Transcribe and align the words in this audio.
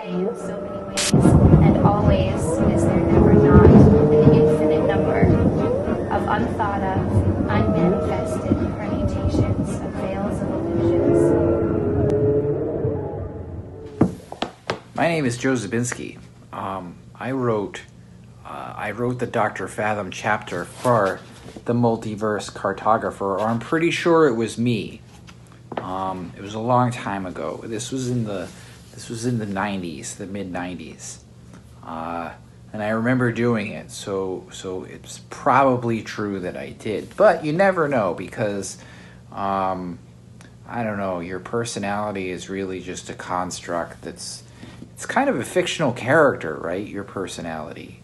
play 0.00 0.12
in 0.12 0.36
so 0.36 0.60
many 0.60 0.82
ways, 0.84 1.12
and 1.12 1.76
always 1.86 2.40
is 2.74 2.84
there 2.84 3.00
never 3.00 3.32
not 3.34 3.66
an 3.66 4.34
infinite 4.34 4.86
number 4.86 5.20
of 6.10 6.22
unthought 6.28 6.82
of, 6.82 7.06
unmanifested 7.48 8.56
permutations 8.76 9.68
of 9.80 9.90
veils 9.92 10.40
of 10.40 10.48
illusions. 10.66 11.20
My 14.94 15.08
name 15.08 15.26
is 15.26 15.36
Joe 15.36 15.54
Zabinski. 15.54 16.18
Um, 16.52 16.96
I 17.14 17.32
wrote 17.32 17.82
uh, 18.44 18.74
I 18.76 18.92
wrote 18.92 19.18
the 19.18 19.26
Doctor 19.26 19.68
Fathom 19.68 20.10
chapter 20.10 20.64
for 20.64 21.20
the 21.66 21.74
Multiverse 21.74 22.50
Cartographer, 22.52 23.20
or 23.20 23.40
I'm 23.40 23.58
pretty 23.58 23.90
sure 23.90 24.26
it 24.26 24.34
was 24.34 24.56
me. 24.56 25.02
Um, 25.76 26.32
it 26.36 26.42
was 26.42 26.54
a 26.54 26.58
long 26.58 26.90
time 26.90 27.26
ago. 27.26 27.60
This 27.64 27.92
was 27.92 28.08
in 28.10 28.24
the 28.24 28.48
this 28.94 29.08
was 29.08 29.26
in 29.26 29.38
the 29.38 29.46
90s, 29.46 30.16
the 30.16 30.26
mid 30.26 30.52
90s, 30.52 31.18
uh, 31.84 32.32
and 32.72 32.82
I 32.82 32.90
remember 32.90 33.32
doing 33.32 33.72
it. 33.72 33.90
So 33.90 34.46
so 34.52 34.84
it's 34.84 35.20
probably 35.30 36.02
true 36.02 36.40
that 36.40 36.56
I 36.56 36.70
did, 36.70 37.16
but 37.16 37.44
you 37.44 37.52
never 37.52 37.88
know 37.88 38.14
because. 38.14 38.78
Um, 39.32 39.98
I 40.72 40.84
don't 40.84 40.98
know, 40.98 41.18
your 41.18 41.40
personality 41.40 42.30
is 42.30 42.48
really 42.48 42.80
just 42.80 43.10
a 43.10 43.14
construct 43.14 44.02
that's 44.02 44.44
it's 44.94 45.06
kind 45.06 45.28
of 45.28 45.40
a 45.40 45.44
fictional 45.44 45.92
character, 45.92 46.54
right? 46.54 46.86
Your 46.86 47.04
personality. 47.04 48.02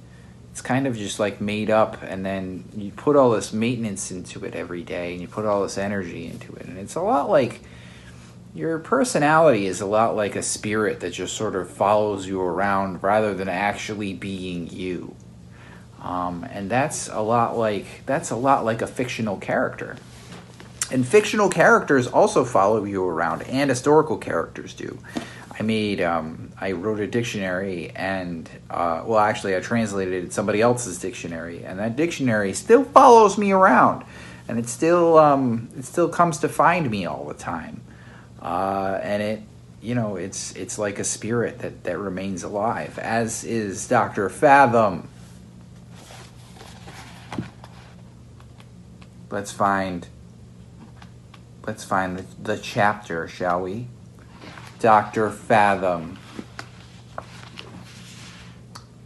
It's 0.50 0.62
kind 0.62 0.86
of 0.86 0.96
just 0.96 1.20
like 1.20 1.40
made 1.42 1.70
up 1.70 2.02
and 2.02 2.24
then 2.24 2.64
you 2.74 2.90
put 2.90 3.14
all 3.14 3.30
this 3.30 3.52
maintenance 3.52 4.10
into 4.10 4.44
it 4.46 4.54
every 4.54 4.82
day 4.82 5.12
and 5.12 5.20
you 5.20 5.28
put 5.28 5.44
all 5.44 5.62
this 5.62 5.76
energy 5.76 6.26
into 6.26 6.54
it. 6.54 6.64
And 6.64 6.78
it's 6.78 6.94
a 6.94 7.02
lot 7.02 7.28
like 7.28 7.60
your 8.56 8.78
personality 8.78 9.66
is 9.66 9.82
a 9.82 9.86
lot 9.86 10.16
like 10.16 10.34
a 10.34 10.42
spirit 10.42 11.00
that 11.00 11.10
just 11.10 11.36
sort 11.36 11.54
of 11.54 11.68
follows 11.68 12.26
you 12.26 12.40
around 12.40 13.02
rather 13.02 13.34
than 13.34 13.48
actually 13.48 14.14
being 14.14 14.68
you. 14.70 15.14
Um, 16.02 16.46
and 16.50 16.70
that's 16.70 17.08
a 17.08 17.20
lot 17.20 17.58
like 17.58 18.06
that's 18.06 18.30
a 18.30 18.36
lot 18.36 18.64
like 18.64 18.80
a 18.80 18.86
fictional 18.86 19.36
character. 19.36 19.96
And 20.90 21.06
fictional 21.06 21.48
characters 21.48 22.06
also 22.06 22.44
follow 22.44 22.84
you 22.84 23.04
around, 23.04 23.42
and 23.42 23.68
historical 23.68 24.16
characters 24.16 24.72
do. 24.72 24.98
I 25.58 25.62
made, 25.62 26.00
um, 26.00 26.52
I 26.60 26.72
wrote 26.72 27.00
a 27.00 27.06
dictionary, 27.06 27.90
and 27.96 28.48
uh, 28.70 29.02
well, 29.04 29.18
actually, 29.18 29.56
I 29.56 29.60
translated 29.60 30.32
somebody 30.32 30.60
else's 30.60 30.98
dictionary, 30.98 31.64
and 31.64 31.78
that 31.80 31.96
dictionary 31.96 32.52
still 32.52 32.84
follows 32.84 33.36
me 33.36 33.50
around, 33.52 34.04
and 34.48 34.58
it 34.58 34.68
still, 34.68 35.18
um, 35.18 35.68
it 35.76 35.84
still 35.84 36.08
comes 36.08 36.38
to 36.38 36.48
find 36.48 36.88
me 36.90 37.04
all 37.06 37.24
the 37.24 37.34
time, 37.34 37.80
uh, 38.40 39.00
and 39.02 39.22
it, 39.22 39.42
you 39.80 39.94
know, 39.94 40.16
it's 40.16 40.54
it's 40.56 40.78
like 40.78 40.98
a 40.98 41.04
spirit 41.04 41.60
that 41.60 41.84
that 41.84 41.98
remains 41.98 42.42
alive, 42.42 42.98
as 42.98 43.44
is 43.44 43.86
Doctor 43.88 44.28
Fathom. 44.28 45.08
Let's 49.30 49.52
find. 49.52 50.06
Let's 51.66 51.82
find 51.82 52.18
the, 52.18 52.24
the 52.42 52.58
chapter, 52.58 53.26
shall 53.26 53.62
we? 53.62 53.88
Dr. 54.78 55.30
Fathom. 55.30 56.18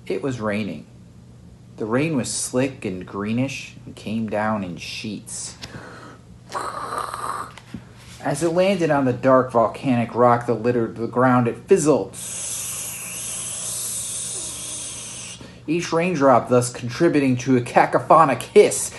It 0.05 0.23
was 0.23 0.41
raining. 0.41 0.87
The 1.77 1.87
rain 1.87 2.17
was 2.17 2.31
slick 2.31 2.85
and 2.85 3.07
greenish 3.07 3.77
and 3.87 3.97
came 3.97 4.29
down 4.29 4.63
in 4.63 4.77
sheets. 4.77 5.57
As 8.23 8.43
it 8.43 8.51
landed 8.51 8.91
on 8.91 9.05
the 9.07 9.13
dark 9.13 9.53
volcanic 9.53 10.15
rock 10.15 10.47
that 10.47 10.63
littered 10.63 10.97
the 10.97 11.07
ground, 11.07 11.49
it 11.49 11.57
fizzled. 11.67 12.17
Each 15.67 15.93
raindrop 15.93 16.49
thus 16.49 16.73
contributing 16.73 17.37
to 17.39 17.57
a 17.57 17.61
cacophonic 17.61 18.43
hiss 18.43 18.93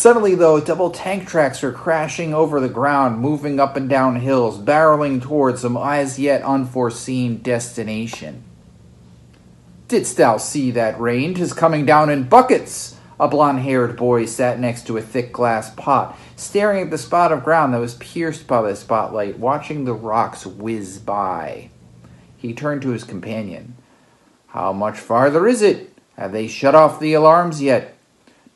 Suddenly, 0.00 0.34
though, 0.34 0.60
double 0.60 0.90
tank 0.90 1.28
tracks 1.28 1.62
are 1.62 1.72
crashing 1.72 2.32
over 2.32 2.58
the 2.58 2.70
ground, 2.70 3.18
moving 3.18 3.60
up 3.60 3.76
and 3.76 3.86
down 3.86 4.16
hills, 4.16 4.58
barreling 4.58 5.20
towards 5.20 5.60
some 5.60 5.76
as 5.76 6.18
yet 6.18 6.40
unforeseen 6.40 7.42
destination. 7.42 8.42
Didst 9.88 10.16
thou 10.16 10.38
see 10.38 10.70
that 10.70 10.98
rain? 10.98 11.20
rain? 11.20 11.34
'Tis 11.34 11.52
coming 11.52 11.84
down 11.84 12.08
in 12.08 12.22
buckets! 12.22 12.96
A 13.20 13.28
blond 13.28 13.60
haired 13.60 13.98
boy 13.98 14.24
sat 14.24 14.58
next 14.58 14.86
to 14.86 14.96
a 14.96 15.02
thick 15.02 15.30
glass 15.30 15.68
pot, 15.74 16.18
staring 16.36 16.84
at 16.84 16.90
the 16.90 16.96
spot 16.96 17.32
of 17.32 17.44
ground 17.44 17.74
that 17.74 17.78
was 17.78 17.96
pierced 17.96 18.46
by 18.46 18.62
the 18.62 18.74
spotlight, 18.74 19.38
watching 19.38 19.84
the 19.84 19.92
rocks 19.92 20.46
whiz 20.46 20.98
by. 20.98 21.68
He 22.38 22.54
turned 22.54 22.80
to 22.80 22.88
his 22.88 23.04
companion. 23.04 23.76
How 24.46 24.72
much 24.72 24.98
farther 24.98 25.46
is 25.46 25.60
it? 25.60 25.92
Have 26.16 26.32
they 26.32 26.48
shut 26.48 26.74
off 26.74 26.98
the 26.98 27.12
alarms 27.12 27.60
yet? 27.60 27.94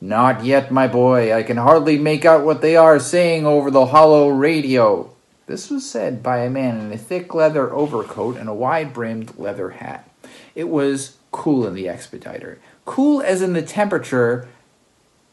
Not 0.01 0.43
yet, 0.43 0.71
my 0.71 0.87
boy. 0.87 1.31
I 1.31 1.43
can 1.43 1.57
hardly 1.57 1.99
make 1.99 2.25
out 2.25 2.43
what 2.43 2.63
they 2.63 2.75
are 2.75 2.99
saying 2.99 3.45
over 3.45 3.69
the 3.69 3.85
hollow 3.85 4.29
radio. 4.29 5.13
This 5.45 5.69
was 5.69 5.87
said 5.87 6.23
by 6.23 6.39
a 6.39 6.49
man 6.49 6.79
in 6.79 6.91
a 6.91 6.97
thick 6.97 7.35
leather 7.35 7.71
overcoat 7.71 8.35
and 8.35 8.49
a 8.49 8.53
wide 8.53 8.93
brimmed 8.93 9.37
leather 9.37 9.69
hat. 9.69 10.09
It 10.55 10.69
was 10.69 11.17
cool 11.31 11.67
in 11.67 11.75
the 11.75 11.87
expediter. 11.87 12.57
Cool 12.85 13.21
as 13.21 13.43
in 13.43 13.53
the 13.53 13.61
temperature, 13.61 14.47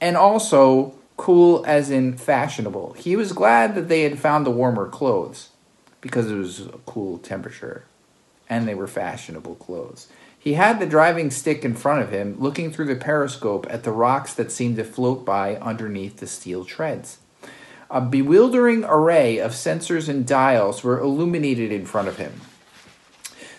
and 0.03 0.17
also 0.17 0.95
cool 1.17 1.65
as 1.65 1.89
in 1.89 2.19
fashionable. 2.19 2.95
He 2.95 3.15
was 3.15 3.33
glad 3.33 3.77
that 3.77 3.89
they 3.89 4.03
had 4.03 4.19
found 4.19 4.45
the 4.45 4.51
warmer 4.51 4.89
clothes 4.89 5.51
because 6.01 6.29
it 6.29 6.35
was 6.35 6.67
a 6.67 6.81
cool 6.85 7.19
temperature 7.19 7.85
and 8.51 8.67
they 8.67 8.75
were 8.75 8.89
fashionable 8.89 9.55
clothes. 9.55 10.09
He 10.37 10.55
had 10.55 10.81
the 10.81 10.87
driving 10.87 11.31
stick 11.31 11.65
in 11.65 11.77
front 11.77 12.03
of 12.03 12.11
him, 12.11 12.35
looking 12.41 12.73
through 12.73 12.87
the 12.87 12.97
periscope 12.97 13.65
at 13.71 13.85
the 13.85 13.93
rocks 13.93 14.35
that 14.35 14.51
seemed 14.51 14.75
to 14.77 14.85
float 14.85 15.25
by 15.25 15.55
underneath 15.57 16.17
the 16.17 16.27
steel 16.27 16.65
treads. 16.65 17.19
A 17.89 18.01
bewildering 18.01 18.85
array 18.85 19.39
of 19.39 19.53
sensors 19.53 20.09
and 20.09 20.27
dials 20.27 20.83
were 20.83 20.99
illuminated 20.99 21.71
in 21.71 21.87
front 21.87 22.09
of 22.09 22.17
him. 22.17 22.41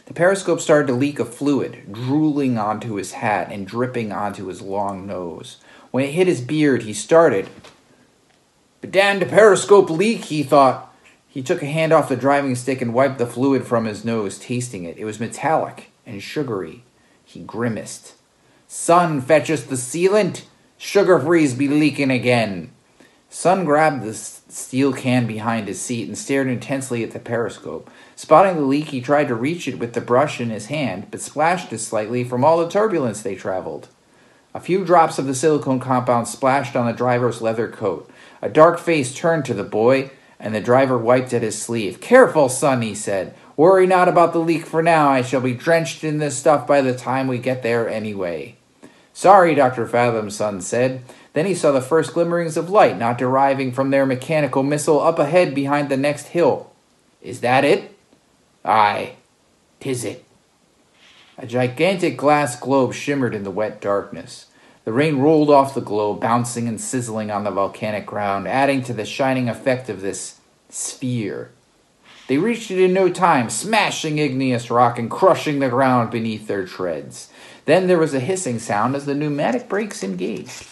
The 0.08 0.14
periscope 0.14 0.59
started 0.59 0.88
to 0.88 0.94
leak 0.94 1.20
a 1.20 1.26
fluid, 1.26 1.84
drooling 1.90 2.58
onto 2.58 2.96
his 2.96 3.14
hat 3.14 3.50
and 3.50 3.66
dripping 3.66 4.12
onto 4.12 4.48
his 4.48 4.62
long 4.62 5.08
nose. 5.08 5.62
When 5.94 6.04
it 6.04 6.14
hit 6.14 6.26
his 6.26 6.42
beard, 6.42 6.81
he 6.81 6.94
started. 6.94 7.48
But 8.81 8.90
damned 8.90 9.30
periscope 9.30 9.92
leak, 9.92 10.26
he 10.26 10.42
thought. 10.42 10.92
He 11.28 11.44
took 11.44 11.62
a 11.62 11.68
hand 11.68 11.94
off 11.94 12.09
the 12.09 12.16
driving 12.16 12.56
stick 12.56 12.81
and 12.81 12.96
wiped 12.96 13.20
the 13.20 13.28
fluid 13.28 13.68
from 13.68 13.86
his 13.86 14.03
nose, 14.03 14.40
tasting 14.40 14.86
it. 14.86 14.98
It 14.98 15.06
was 15.06 15.20
metallic 15.20 15.92
and 16.03 16.20
sugary. 16.20 16.84
He 17.24 17.42
grimaced. 17.42 18.16
Sun, 18.68 19.22
fetch 19.22 19.52
us 19.52 19.62
the 19.62 19.76
sealant. 19.76 20.46
Sugar 20.80 21.20
freeze 21.20 21.53
be 21.53 21.68
leaking 21.68 22.09
again. 22.09 22.72
Sun 23.30 23.64
grabbed 23.64 24.02
the 24.02 24.16
steel 24.16 24.94
can 24.94 25.28
behind 25.28 25.68
his 25.68 25.80
seat 25.80 26.08
and 26.08 26.18
stared 26.18 26.48
intensely 26.48 27.03
at 27.03 27.12
the 27.12 27.20
periscope. 27.20 27.92
Spotting 28.16 28.56
the 28.56 28.64
leak, 28.64 28.86
he 28.86 29.00
tried 29.00 29.28
to 29.28 29.36
reach 29.36 29.68
it 29.68 29.78
with 29.78 29.94
the 29.94 30.02
brush 30.02 30.42
in 30.42 30.50
his 30.50 30.66
hand, 30.66 31.12
but 31.12 31.22
splashed 31.22 31.72
it 31.72 31.78
slightly 31.78 32.24
from 32.24 32.44
all 32.44 32.58
the 32.58 32.68
turbulence 32.68 33.22
they 33.22 33.36
traveled. 33.36 33.90
A 34.53 34.59
few 34.59 34.86
drops 34.86 35.18
of 35.18 35.25
the 35.25 35.34
silicone 35.34 35.80
compound 35.80 36.28
splashed 36.28 36.75
on 36.75 36.86
the 36.86 36.94
driver's 36.94 37.41
leather 37.41 37.68
coat. 37.68 38.09
A 38.41 38.50
dark 38.50 38.80
face 38.80 39.14
turned 39.14 39.46
to 39.46 39.53
the 39.53 39.64
boy, 39.64 40.12
and 40.40 40.53
the 40.53 40.62
driver 40.62 40.97
wiped 40.97 41.34
at 41.34 41.41
his 41.41 41.59
sleeve. 41.59 42.00
Careful, 42.00 42.50
son, 42.50 42.81
he 42.81 42.94
said. 42.94 43.34
Worry 43.56 43.88
not 43.88 44.08
about 44.08 44.34
the 44.34 44.40
leak 44.40 44.66
for 44.66 44.84
now. 44.84 45.09
I 45.09 45.22
shall 45.22 45.41
be 45.41 45.53
drenched 45.53 46.03
in 46.03 46.18
this 46.18 46.38
stuff 46.38 46.68
by 46.68 46.81
the 46.81 46.96
time 46.96 47.28
we 47.28 47.38
get 47.40 47.64
there 47.64 47.90
anyway. 47.90 48.56
Sorry, 49.14 49.56
Dr. 49.56 49.88
Fathom's 49.88 50.36
son 50.36 50.62
said. 50.62 51.03
Then 51.34 51.46
he 51.46 51.56
saw 51.56 51.72
the 51.72 51.81
first 51.81 52.14
glimmerings 52.14 52.58
of 52.58 52.70
light 52.70 52.97
not 52.97 53.18
deriving 53.18 53.72
from 53.72 53.90
their 53.90 54.06
mechanical 54.06 54.62
missile 54.64 55.00
up 55.00 55.18
ahead 55.18 55.56
behind 55.56 55.90
the 55.90 55.97
next 55.97 56.28
hill. 56.28 56.72
Is 57.22 57.41
that 57.41 57.64
it? 57.64 57.96
Aye, 58.66 59.16
tis 59.79 60.03
it. 60.03 60.26
A 61.38 61.47
gigantic 61.47 62.16
glass 62.16 62.59
globe 62.59 62.94
shimmered 62.94 63.34
in 63.34 63.44
the 63.44 63.52
wet 63.52 63.82
darkness. 63.82 64.47
The 64.85 64.94
rain 64.94 65.18
rolled 65.18 65.50
off 65.50 65.74
the 65.74 65.82
globe, 65.82 66.22
bouncing 66.22 66.68
and 66.68 66.80
sizzling 66.80 67.32
on 67.32 67.44
the 67.44 67.52
volcanic 67.52 68.06
ground, 68.06 68.47
adding 68.47 68.84
to 68.84 68.94
the 68.94 69.06
shining 69.06 69.50
effect 69.50 69.90
of 69.90 70.02
this 70.02 70.40
sphere. 70.70 71.52
They 72.28 72.38
reached 72.38 72.70
it 72.70 72.84
in 72.84 72.94
no 72.94 73.09
time, 73.09 73.50
smashing 73.50 74.18
igneous 74.18 74.70
rock 74.70 75.00
and 75.00 75.09
crushing 75.09 75.59
the 75.59 75.70
ground 75.70 76.12
beneath 76.12 76.47
their 76.47 76.66
treads. 76.66 77.30
Then 77.66 77.88
there 77.88 77.97
was 77.97 78.14
a 78.14 78.20
hissing 78.20 78.59
sound 78.59 78.96
as 78.96 79.06
the 79.06 79.16
pneumatic 79.16 79.68
brakes 79.68 80.03
engaged. 80.03 80.68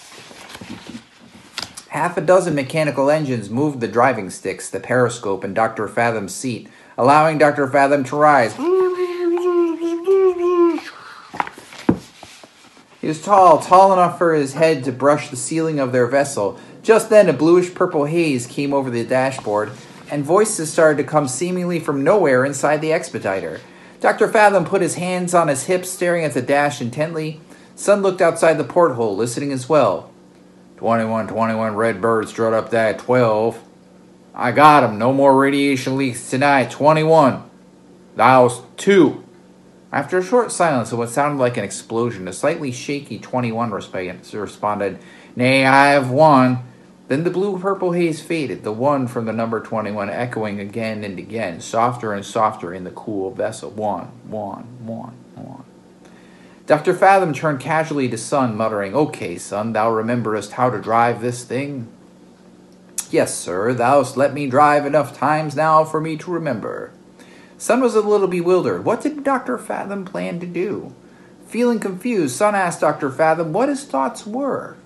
Half 1.89 2.17
a 2.17 2.21
dozen 2.21 2.55
mechanical 2.55 3.09
engines 3.09 3.49
moved 3.49 3.81
the 3.81 3.87
driving 3.87 4.29
sticks, 4.29 4.69
the 4.69 4.79
periscope, 4.79 5.43
and 5.43 5.53
Dr. 5.53 5.87
Fathom's 5.87 6.33
seat, 6.33 6.69
allowing 6.97 7.37
Dr. 7.37 7.67
Fathom 7.67 8.03
to 8.05 8.15
rise. 8.15 8.57
He 13.01 13.07
was 13.07 13.19
tall, 13.19 13.57
tall 13.57 13.91
enough 13.91 14.19
for 14.19 14.35
his 14.35 14.53
head 14.53 14.83
to 14.83 14.91
brush 14.91 15.29
the 15.29 15.35
ceiling 15.35 15.79
of 15.79 15.91
their 15.91 16.05
vessel. 16.05 16.59
Just 16.83 17.09
then, 17.09 17.27
a 17.27 17.33
bluish 17.33 17.73
purple 17.73 18.05
haze 18.05 18.45
came 18.45 18.75
over 18.75 18.91
the 18.91 19.03
dashboard, 19.03 19.71
and 20.11 20.23
voices 20.23 20.71
started 20.71 20.97
to 20.97 21.09
come 21.09 21.27
seemingly 21.27 21.79
from 21.79 22.03
nowhere 22.03 22.45
inside 22.45 22.79
the 22.79 22.93
expediter. 22.93 23.59
Dr. 24.01 24.27
Fathom 24.27 24.65
put 24.65 24.83
his 24.83 24.95
hands 24.95 25.33
on 25.33 25.47
his 25.47 25.63
hips, 25.63 25.89
staring 25.89 26.23
at 26.23 26.35
the 26.35 26.43
dash 26.43 26.79
intently. 26.79 27.41
Sun 27.75 28.03
looked 28.03 28.21
outside 28.21 28.59
the 28.59 28.63
porthole, 28.63 29.15
listening 29.15 29.51
as 29.51 29.67
well. 29.67 30.11
21 30.77 31.27
21 31.27 31.75
Red 31.75 32.01
Bird 32.01 32.29
strut 32.29 32.53
up 32.53 32.69
that 32.69 32.99
12. 32.99 33.63
I 34.33 34.51
got 34.51 34.83
him. 34.83 34.97
No 34.97 35.11
more 35.11 35.37
radiation 35.37 35.97
leaks 35.97 36.29
tonight. 36.29 36.71
21. 36.71 37.43
Thou's 38.15 38.61
2. 38.77 39.20
After 39.91 40.17
a 40.17 40.23
short 40.23 40.51
silence 40.53 40.91
of 40.91 40.99
what 40.99 41.09
sounded 41.09 41.37
like 41.37 41.57
an 41.57 41.65
explosion, 41.65 42.27
a 42.27 42.33
slightly 42.33 42.71
shaky 42.71 43.19
21 43.19 43.71
resp- 43.71 44.33
responded, 44.33 44.99
Nay, 45.35 45.65
I 45.65 45.89
have 45.89 46.09
one. 46.09 46.59
Then 47.09 47.25
the 47.25 47.29
blue 47.29 47.59
purple 47.59 47.91
haze 47.91 48.21
faded, 48.21 48.63
the 48.63 48.71
one 48.71 49.05
from 49.05 49.25
the 49.25 49.33
number 49.33 49.59
21 49.59 50.09
echoing 50.09 50.61
again 50.61 51.03
and 51.03 51.19
again, 51.19 51.59
softer 51.59 52.13
and 52.13 52.25
softer 52.25 52.73
in 52.73 52.85
the 52.85 52.91
cool 52.91 53.31
vessel. 53.31 53.69
One, 53.69 54.05
one, 54.23 54.63
one, 54.85 55.13
one. 55.35 55.65
Dr. 56.67 56.93
Fathom 56.93 57.33
turned 57.33 57.59
casually 57.59 58.07
to 58.07 58.17
Sun, 58.17 58.55
muttering, 58.55 58.95
Okay, 58.95 59.37
son, 59.37 59.73
thou 59.73 59.91
rememberest 59.91 60.53
how 60.53 60.69
to 60.69 60.79
drive 60.79 61.19
this 61.19 61.43
thing? 61.43 61.89
Yes, 63.09 63.37
sir, 63.37 63.73
thou'st 63.73 64.15
let 64.15 64.33
me 64.33 64.47
drive 64.47 64.85
enough 64.85 65.17
times 65.17 65.53
now 65.53 65.83
for 65.83 65.99
me 65.99 66.15
to 66.15 66.31
remember. 66.31 66.93
Sun 67.61 67.79
was 67.79 67.93
a 67.93 68.01
little 68.01 68.27
bewildered. 68.27 68.85
What 68.85 69.01
did 69.01 69.23
Dr. 69.23 69.55
Fathom 69.55 70.03
plan 70.03 70.39
to 70.39 70.47
do? 70.47 70.95
Feeling 71.45 71.79
confused, 71.79 72.35
Sun 72.35 72.55
asked 72.55 72.81
Dr. 72.81 73.11
Fathom 73.11 73.53
what 73.53 73.69
his 73.69 73.85
thoughts 73.85 74.25
were. 74.25 74.77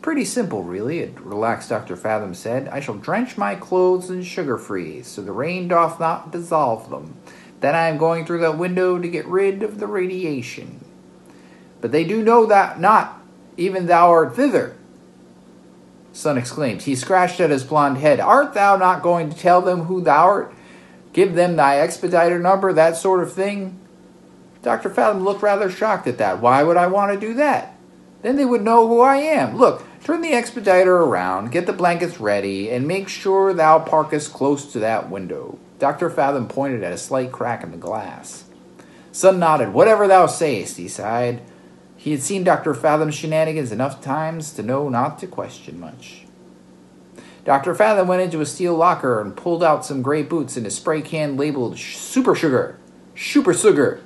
Pretty 0.00 0.24
simple, 0.24 0.62
really, 0.62 1.00
it 1.00 1.20
relaxed 1.20 1.68
Dr. 1.68 1.96
Fathom 1.96 2.32
said. 2.32 2.68
I 2.68 2.80
shall 2.80 2.94
drench 2.94 3.36
my 3.36 3.54
clothes 3.54 4.08
in 4.08 4.22
sugar 4.22 4.56
free, 4.56 5.02
so 5.02 5.20
the 5.20 5.32
rain 5.32 5.68
doth 5.68 6.00
not 6.00 6.32
dissolve 6.32 6.88
them. 6.88 7.16
Then 7.60 7.74
I 7.74 7.88
am 7.88 7.98
going 7.98 8.24
through 8.24 8.40
that 8.40 8.56
window 8.56 8.98
to 8.98 9.06
get 9.06 9.26
rid 9.26 9.62
of 9.62 9.78
the 9.78 9.86
radiation. 9.86 10.82
But 11.82 11.92
they 11.92 12.04
do 12.04 12.22
know 12.22 12.46
that 12.46 12.80
not, 12.80 13.20
even 13.58 13.84
thou 13.84 14.08
art 14.08 14.36
thither. 14.36 14.74
Sun 16.14 16.38
exclaimed. 16.38 16.80
He 16.80 16.94
scratched 16.94 17.40
at 17.40 17.50
his 17.50 17.62
blond 17.62 17.98
head. 17.98 18.20
Art 18.20 18.54
thou 18.54 18.76
not 18.76 19.02
going 19.02 19.28
to 19.28 19.36
tell 19.36 19.60
them 19.60 19.82
who 19.82 20.00
thou 20.00 20.24
art? 20.24 20.54
Give 21.12 21.34
them 21.34 21.56
thy 21.56 21.80
expediter 21.80 22.38
number, 22.38 22.72
that 22.72 22.96
sort 22.96 23.22
of 23.22 23.32
thing? 23.32 23.78
Dr. 24.62 24.90
Fathom 24.90 25.24
looked 25.24 25.42
rather 25.42 25.70
shocked 25.70 26.06
at 26.06 26.18
that. 26.18 26.40
Why 26.40 26.62
would 26.62 26.76
I 26.76 26.86
want 26.86 27.12
to 27.12 27.26
do 27.26 27.34
that? 27.34 27.76
Then 28.22 28.36
they 28.36 28.44
would 28.44 28.62
know 28.62 28.86
who 28.86 29.00
I 29.00 29.16
am. 29.16 29.56
Look, 29.56 29.82
Turn 30.02 30.22
the 30.22 30.32
expediter 30.32 30.96
around, 30.96 31.52
get 31.52 31.66
the 31.66 31.74
blankets 31.74 32.18
ready, 32.18 32.70
and 32.70 32.88
make 32.88 33.08
sure 33.08 33.52
thou 33.52 33.78
parkest 33.78 34.32
close 34.32 34.72
to 34.72 34.78
that 34.78 35.10
window. 35.10 35.58
Dr. 35.78 36.08
Fathom 36.08 36.48
pointed 36.48 36.82
at 36.82 36.92
a 36.92 36.98
slight 36.98 37.30
crack 37.30 37.62
in 37.62 37.70
the 37.70 37.76
glass. 37.76 38.44
Sun 39.12 39.38
nodded. 39.38 39.74
Whatever 39.74 40.08
thou 40.08 40.26
sayest, 40.26 40.78
he 40.78 40.88
sighed. 40.88 41.42
He 41.96 42.12
had 42.12 42.22
seen 42.22 42.44
Dr. 42.44 42.72
Fathom's 42.72 43.14
shenanigans 43.14 43.72
enough 43.72 44.00
times 44.00 44.54
to 44.54 44.62
know 44.62 44.88
not 44.88 45.18
to 45.18 45.26
question 45.26 45.78
much. 45.78 46.24
Dr. 47.44 47.74
Fathom 47.74 48.06
went 48.06 48.22
into 48.22 48.40
a 48.40 48.46
steel 48.46 48.74
locker 48.74 49.20
and 49.20 49.36
pulled 49.36 49.64
out 49.64 49.84
some 49.84 50.02
gray 50.02 50.22
boots 50.22 50.56
and 50.56 50.66
a 50.66 50.70
spray 50.70 51.00
can 51.00 51.36
labeled 51.36 51.78
Super 51.78 52.34
Sugar. 52.34 52.78
Super 53.16 53.54
Sugar. 53.54 54.02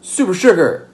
Super 0.00 0.34
Sugar. 0.34 0.88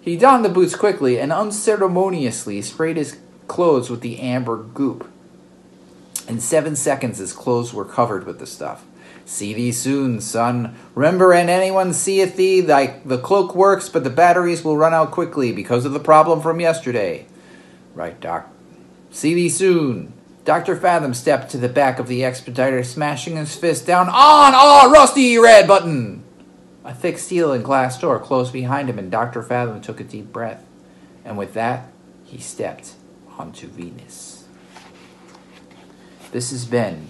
He 0.00 0.16
donned 0.16 0.44
the 0.44 0.48
boots 0.48 0.74
quickly 0.74 1.20
and 1.20 1.32
unceremoniously 1.32 2.62
sprayed 2.62 2.96
his 2.96 3.18
clothes 3.46 3.90
with 3.90 4.00
the 4.00 4.18
amber 4.20 4.56
goop. 4.56 5.08
In 6.26 6.40
seven 6.40 6.76
seconds, 6.76 7.18
his 7.18 7.32
clothes 7.32 7.74
were 7.74 7.84
covered 7.84 8.26
with 8.26 8.38
the 8.38 8.46
stuff. 8.46 8.84
See 9.24 9.54
thee 9.54 9.72
soon, 9.72 10.20
son. 10.20 10.74
Remember, 10.94 11.32
and 11.32 11.48
anyone 11.48 11.92
seeth 11.92 12.36
thee, 12.36 12.60
thy, 12.60 13.00
the 13.04 13.18
cloak 13.18 13.54
works, 13.54 13.88
but 13.88 14.02
the 14.02 14.10
batteries 14.10 14.64
will 14.64 14.76
run 14.76 14.94
out 14.94 15.10
quickly 15.10 15.52
because 15.52 15.84
of 15.84 15.92
the 15.92 16.00
problem 16.00 16.40
from 16.40 16.60
yesterday. 16.60 17.26
Right, 17.94 18.20
Doc. 18.20 18.48
See 19.10 19.34
thee 19.34 19.48
soon. 19.48 20.12
Dr. 20.50 20.74
Fathom 20.74 21.14
stepped 21.14 21.52
to 21.52 21.58
the 21.58 21.68
back 21.68 22.00
of 22.00 22.08
the 22.08 22.24
expediter, 22.24 22.82
smashing 22.82 23.36
his 23.36 23.54
fist 23.54 23.86
down 23.86 24.08
on 24.08 24.52
a 24.52 24.90
rusty 24.90 25.38
red 25.38 25.68
button. 25.68 26.24
A 26.84 26.92
thick 26.92 27.18
steel 27.18 27.52
and 27.52 27.64
glass 27.64 28.00
door 28.00 28.18
closed 28.18 28.52
behind 28.52 28.90
him, 28.90 28.98
and 28.98 29.12
Dr. 29.12 29.44
Fathom 29.44 29.80
took 29.80 30.00
a 30.00 30.02
deep 30.02 30.32
breath. 30.32 30.66
And 31.24 31.38
with 31.38 31.54
that, 31.54 31.92
he 32.24 32.38
stepped 32.38 32.94
onto 33.38 33.68
Venus. 33.68 34.48
This 36.32 36.50
has 36.50 36.64
been 36.64 37.06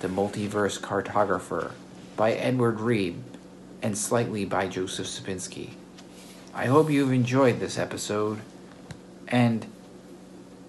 The 0.00 0.08
Multiverse 0.08 0.78
Cartographer 0.78 1.72
by 2.18 2.32
Edward 2.34 2.80
Reed 2.80 3.16
and 3.80 3.96
slightly 3.96 4.44
by 4.44 4.68
Joseph 4.68 5.06
Zabinski. 5.06 5.70
I 6.52 6.66
hope 6.66 6.90
you've 6.90 7.12
enjoyed 7.12 7.60
this 7.60 7.78
episode, 7.78 8.40
and 9.26 9.64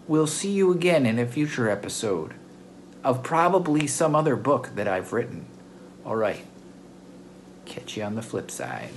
we'll 0.09 0.27
see 0.27 0.51
you 0.51 0.71
again 0.71 1.05
in 1.05 1.19
a 1.19 1.25
future 1.25 1.69
episode 1.69 2.33
of 3.03 3.21
probably 3.21 3.85
some 3.85 4.15
other 4.15 4.35
book 4.35 4.71
that 4.75 4.87
I've 4.87 5.13
written. 5.13 5.45
All 6.03 6.15
right. 6.15 6.43
Catch 7.65 7.95
you 7.95 8.03
on 8.03 8.15
the 8.15 8.23
flip 8.23 8.49
side. 8.49 8.89